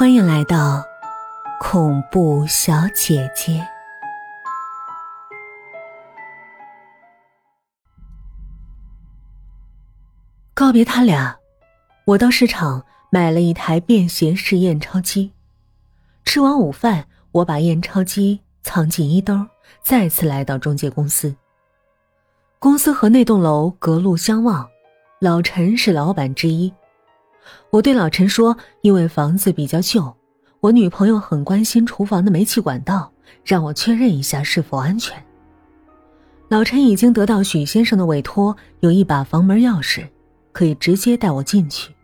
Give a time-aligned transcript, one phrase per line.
[0.00, 0.82] 欢迎来到
[1.60, 3.62] 恐怖小姐姐。
[10.54, 11.38] 告别他俩，
[12.06, 15.34] 我到市场买了一台便携式验钞机。
[16.24, 19.46] 吃完午饭，我把验钞机藏进衣兜，
[19.82, 21.36] 再次来到中介公司。
[22.58, 24.66] 公司和那栋楼隔路相望，
[25.18, 26.72] 老陈是老板之一。
[27.70, 30.14] 我对老陈说：“因为房子比较旧，
[30.60, 33.12] 我女朋友很关心厨房的煤气管道，
[33.44, 35.22] 让我确认一下是否安全。”
[36.48, 40.08] 老陈已经得到许先生的委托，有一把房门钥匙，
[40.50, 41.94] 可以直接带我进去。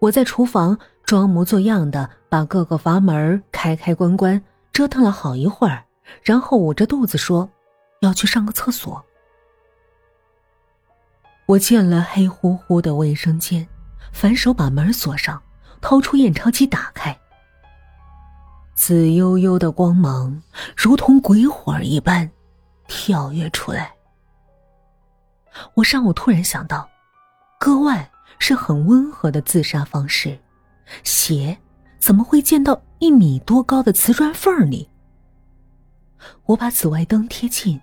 [0.00, 4.42] 我在厨房装模作样的把各个阀门开开关关，
[4.72, 5.84] 折腾了好一会儿，
[6.22, 7.48] 然后捂着肚子说
[8.02, 9.00] ：“要去上个厕所。”
[11.46, 13.64] 我进了黑乎乎的卫生间。
[14.16, 15.42] 反手把门锁上，
[15.82, 17.14] 掏出验钞机打开。
[18.74, 20.42] 紫幽幽的光芒
[20.74, 22.30] 如同鬼火一般
[22.88, 23.92] 跳跃出来。
[25.74, 26.88] 我上午突然想到，
[27.60, 30.38] 割腕是很温和的自杀方式，
[31.04, 31.58] 血
[31.98, 34.88] 怎么会溅到一米多高的瓷砖缝里？
[36.46, 37.78] 我把紫外灯贴近，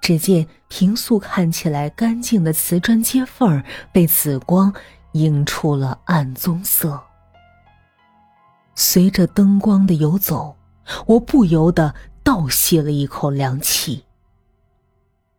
[0.00, 4.72] 只见平素看起来干净的瓷砖接缝被紫光。
[5.12, 7.00] 映出了暗棕色。
[8.74, 10.56] 随着灯光的游走，
[11.06, 14.04] 我不由得倒吸了一口凉气。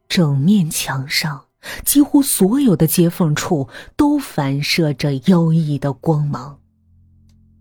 [0.07, 1.45] 整面墙上，
[1.85, 6.59] 几乎所有的接缝处都反射着妖异的光芒，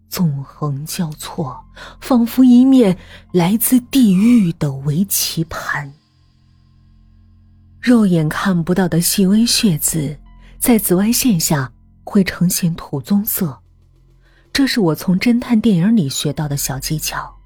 [0.09, 1.65] 纵横交错，
[2.01, 2.99] 仿佛一面
[3.33, 5.93] 来自地狱的围棋盘。
[7.81, 10.19] 肉眼看不到的细微血渍，
[10.59, 11.73] 在紫外线下。
[12.11, 13.63] 会呈现土棕色，
[14.53, 17.37] 这是我从侦探电影里学到的小技巧。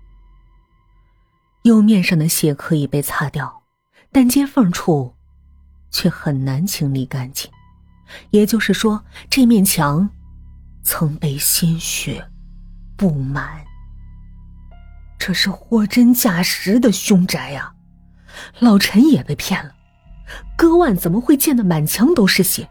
[1.65, 3.63] 釉面上的血可以被擦掉，
[4.11, 5.15] 但接缝处
[5.91, 7.51] 却很难清理干净。
[8.31, 10.09] 也就是说，这面墙
[10.83, 12.27] 曾被鲜血
[12.97, 13.63] 布满。
[15.19, 17.75] 这是货真价实的凶宅呀！
[18.61, 19.75] 老陈也被骗了，
[20.57, 22.67] 割腕怎么会溅得满墙都是血？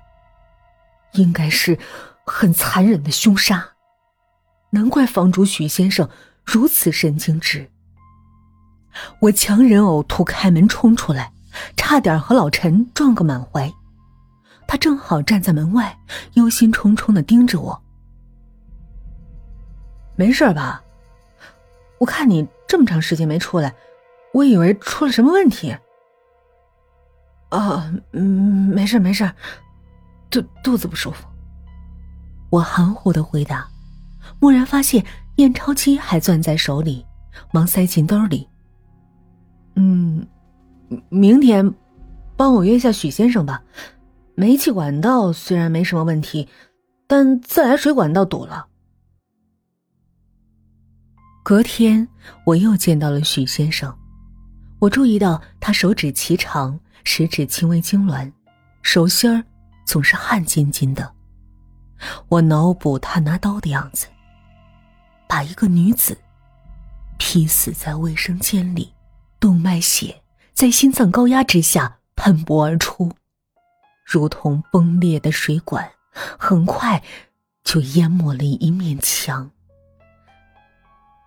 [1.13, 1.77] 应该是
[2.25, 3.69] 很残忍的凶杀，
[4.71, 6.09] 难怪房主许先生
[6.43, 7.69] 如此神经质。
[9.19, 11.31] 我强忍呕吐，开门冲出来，
[11.75, 13.71] 差点和老陈撞个满怀。
[14.67, 15.99] 他正好站在门外，
[16.33, 17.83] 忧心忡忡的盯着我。
[20.15, 20.83] 没事吧？
[21.99, 23.73] 我看你这么长时间没出来，
[24.33, 25.75] 我以为出了什么问题。
[27.49, 29.31] 啊，嗯，没事没事。
[30.33, 31.27] 肚肚子不舒服，
[32.49, 33.69] 我含糊的回答，
[34.39, 35.05] 蓦然发现
[35.35, 37.05] 验钞机还攥在手里，
[37.51, 38.47] 忙塞进兜里。
[39.75, 40.25] 嗯，
[41.09, 41.71] 明天
[42.35, 43.61] 帮我约下许先生吧。
[44.33, 46.49] 煤气管道虽然没什么问题，
[47.05, 48.65] 但自来水管道堵了。
[51.43, 52.07] 隔天
[52.43, 53.95] 我又见到了许先生，
[54.79, 58.31] 我注意到他手指颀长，食指轻微痉挛，
[58.81, 59.43] 手心儿。
[59.85, 61.13] 总是汗津津的。
[62.27, 64.07] 我脑补他拿刀的样子，
[65.27, 66.17] 把一个女子
[67.17, 68.93] 劈死在卫生间里，
[69.39, 70.21] 动脉血
[70.53, 73.11] 在心脏高压之下喷薄而出，
[74.05, 75.89] 如同崩裂的水管，
[76.37, 77.01] 很快
[77.63, 79.49] 就淹没了一面墙。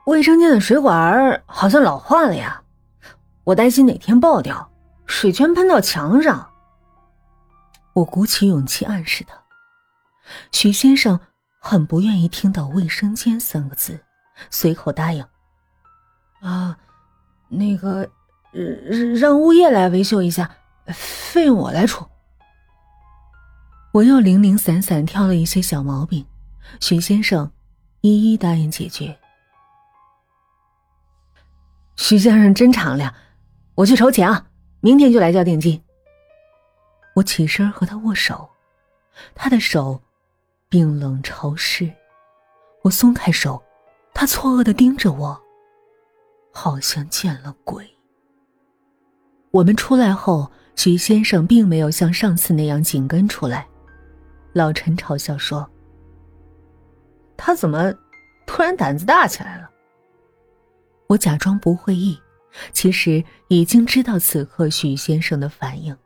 [0.06, 2.62] 卫生间的水管好像老化了呀，
[3.44, 4.70] 我担心哪天爆掉，
[5.06, 6.50] 水全喷到墙上。
[7.96, 9.42] 我鼓起勇气暗示他，
[10.52, 11.18] 许先生
[11.58, 13.98] 很不愿意听到“卫生间”三个字，
[14.50, 15.24] 随口答应
[16.40, 16.76] ：“啊，
[17.48, 18.06] 那个，
[19.18, 20.50] 让物业来维修一下，
[20.92, 22.06] 费用我来出。”
[23.94, 26.26] 我又零零散散挑了一些小毛病，
[26.80, 27.50] 许先生
[28.02, 29.18] 一一答应解决。
[31.96, 33.14] 徐先生真敞亮，
[33.74, 34.48] 我去筹钱啊，
[34.80, 35.82] 明天就来交定金。
[37.16, 38.46] 我起身和他握手，
[39.34, 39.98] 他的手
[40.68, 41.90] 冰冷潮湿。
[42.82, 43.62] 我松开手，
[44.12, 45.40] 他错愕的盯着我，
[46.52, 47.88] 好像见了鬼。
[49.50, 53.66] 我们出来后，徐先生并没有像上次那样紧跟出来。
[54.52, 55.66] 老陈嘲笑说
[57.34, 57.94] ：“他怎么
[58.46, 59.70] 突然胆子大起来了？”
[61.08, 62.20] 我假装不会意，
[62.74, 65.96] 其实已经知道此刻许先生的反应。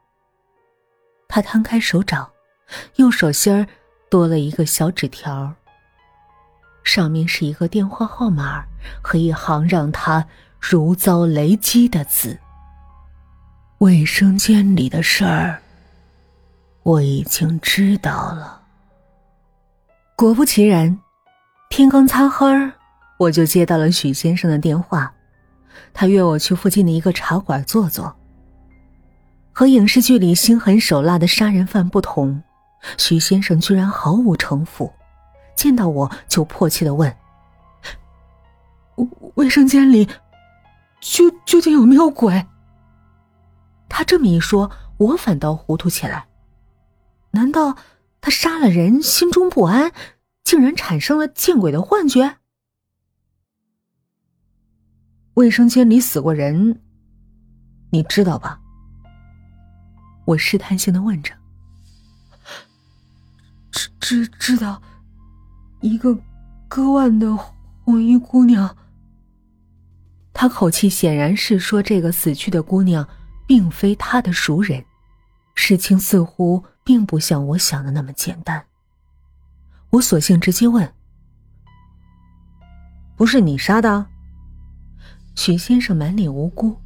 [1.31, 2.29] 他摊开手掌，
[2.97, 3.67] 右手心儿
[4.11, 5.55] 多了一个小纸条。
[6.83, 8.65] 上面是一个电话号码
[9.01, 10.27] 和一行让他
[10.59, 12.37] 如遭雷击的字
[13.79, 15.63] ：“卫生间里的事儿，
[16.83, 18.63] 我已经知道了。”
[20.17, 20.99] 果不其然，
[21.69, 22.73] 天刚擦黑儿，
[23.19, 25.15] 我就接到了许先生的电话，
[25.95, 28.17] 他约我去附近的一个茶馆坐坐。
[29.61, 32.43] 和影视剧里心狠手辣的杀人犯不同，
[32.97, 34.91] 徐先生居然毫无城府，
[35.55, 37.15] 见到我就迫切的问
[39.37, 40.09] ：“卫生间里
[41.03, 42.47] 究究竟有没有鬼？”
[43.87, 46.27] 他这么一说，我反倒糊涂起来。
[47.33, 47.77] 难道
[48.23, 49.93] 他杀了人，心中不安，
[50.43, 52.39] 竟然产生了见鬼的幻觉？
[55.35, 56.81] 卫生间里死过人，
[57.91, 58.59] 你知道吧？
[60.31, 61.35] 我试探性的问着
[63.73, 64.81] ：“知知知道，
[65.81, 66.17] 一个
[66.69, 68.77] 割腕的红衣姑娘。”
[70.33, 73.09] 他口气显然是说这个死去的姑娘
[73.45, 74.85] 并非他的熟人，
[75.57, 78.65] 事情似乎并不像我想的那么简单。
[79.91, 80.95] 我索性直接问
[83.19, 84.07] ：“不是你杀的？”
[85.35, 86.81] 许先生满脸无辜：“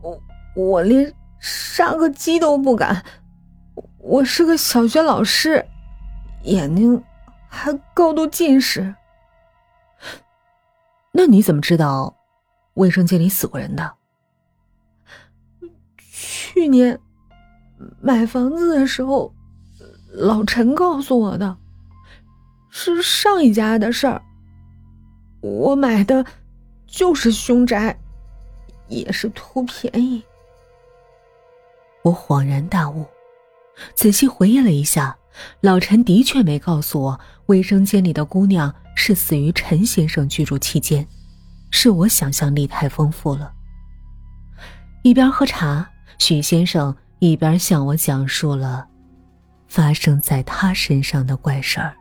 [0.00, 0.22] 我
[0.54, 1.12] 我连。”
[1.76, 3.04] 杀个鸡都不敢，
[3.98, 5.66] 我是个小学老师，
[6.44, 7.02] 眼睛
[7.48, 8.94] 还高度近视。
[11.10, 12.14] 那你怎么知道
[12.74, 13.92] 卫生间里死过人的？
[15.98, 16.96] 去年
[18.00, 19.34] 买房子的时候，
[20.12, 21.56] 老陈告诉我的，
[22.70, 24.22] 是上一家的事儿。
[25.40, 26.24] 我买的
[26.86, 27.98] 就是凶宅，
[28.86, 30.22] 也是图便宜。
[32.04, 33.06] 我恍然大悟，
[33.94, 35.16] 仔细回忆了一下，
[35.62, 41.06] 老陈的确没告诉我卫生间里的姑娘是死于陈先生居住期间，
[41.70, 43.50] 是我想象力太丰富了。
[45.02, 48.86] 一边喝茶，许先生一边向我讲述了
[49.66, 51.96] 发生在他身上的怪事儿。